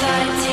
[0.00, 0.49] flight.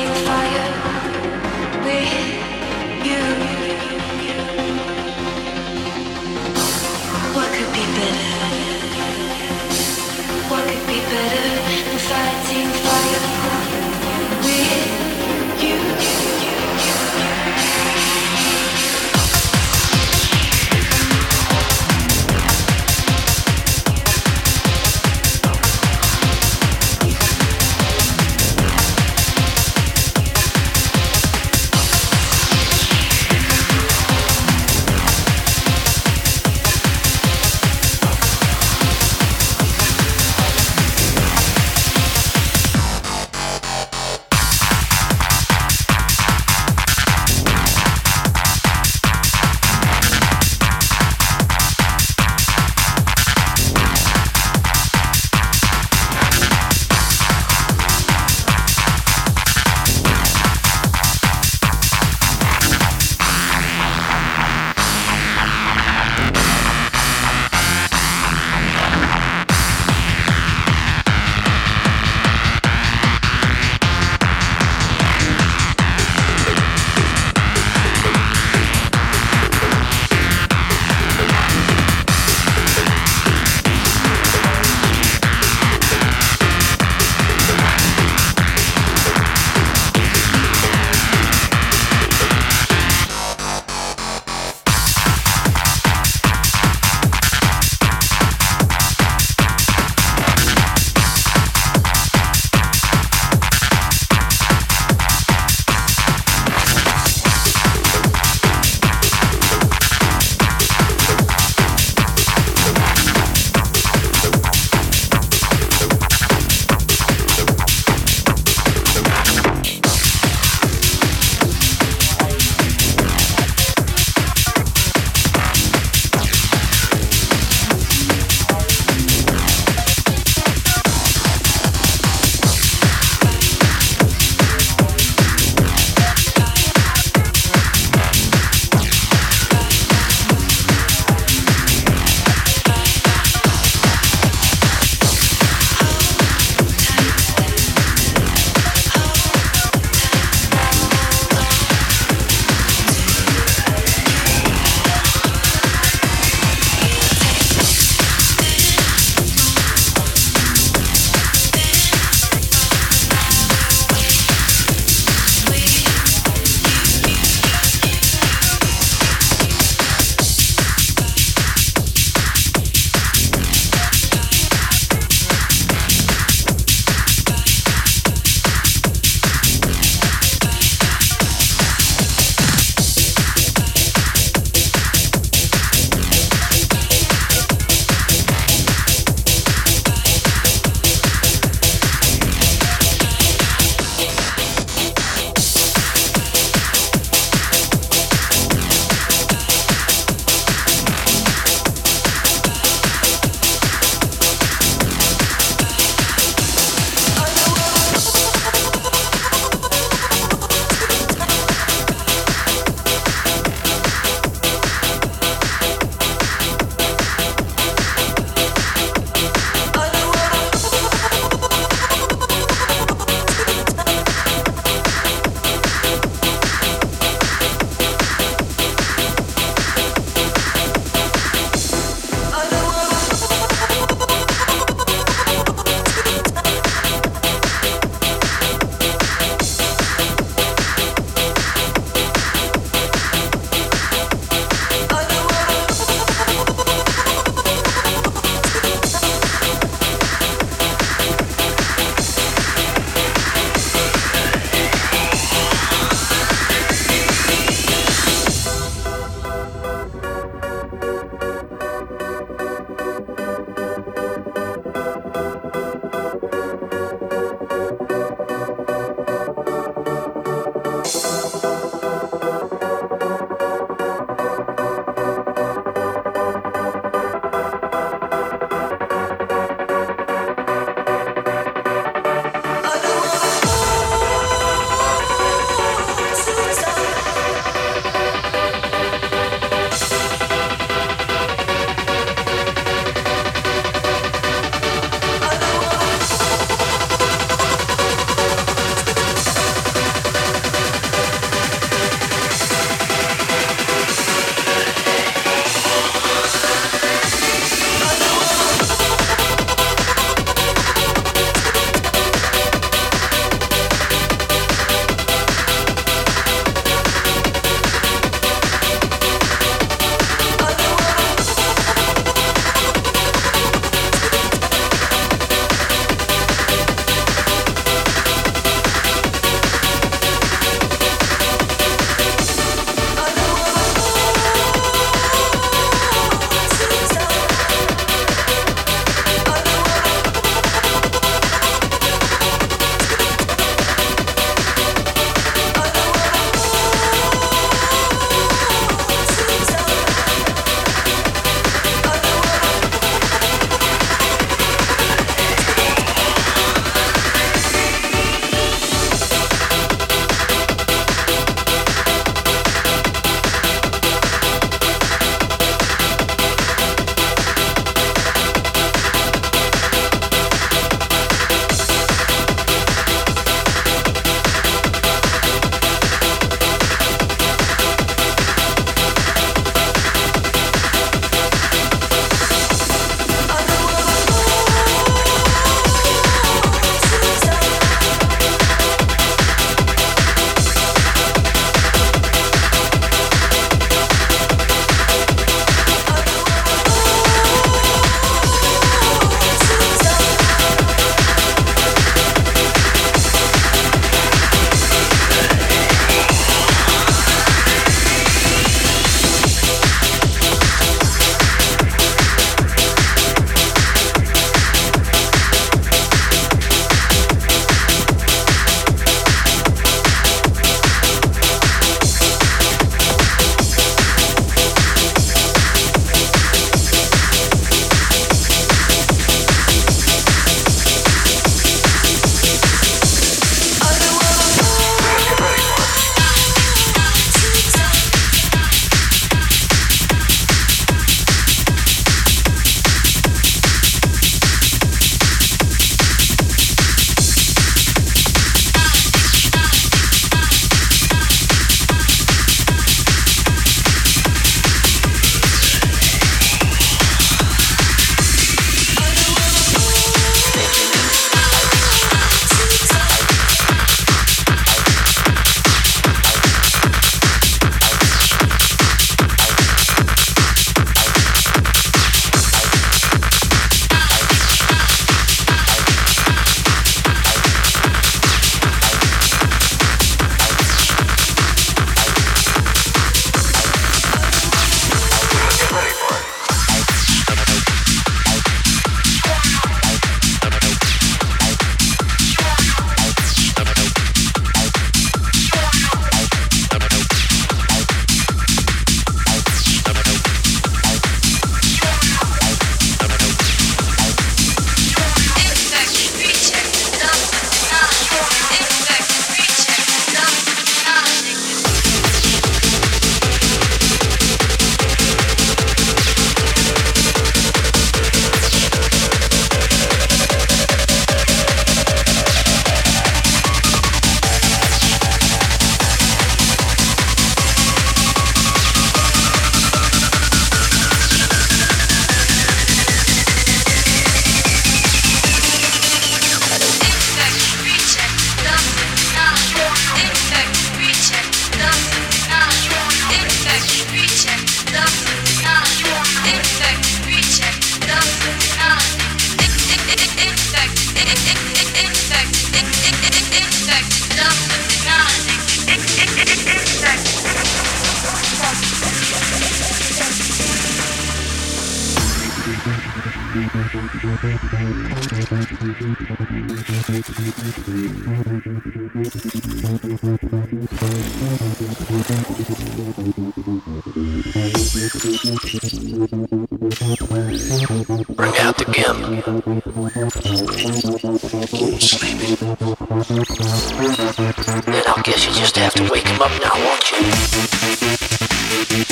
[583.96, 586.70] I guess you just have to wake him up now, won't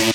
[0.07, 0.13] you?